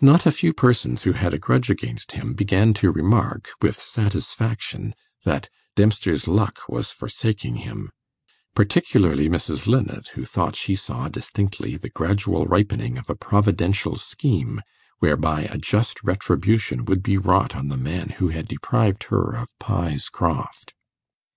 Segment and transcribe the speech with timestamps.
[0.00, 4.92] Not a few persons who had a grudge against him, began to remark, with satisfaction,
[5.22, 7.92] that 'Dempster's luck was forsaking him';
[8.56, 9.68] particularly Mrs.
[9.68, 14.62] Linnet, who thought she saw distinctly the gradual ripening of a providential scheme,
[14.98, 19.56] whereby a just retribution would be wrought on the man who had deprived her of
[19.60, 20.74] Pye's Croft.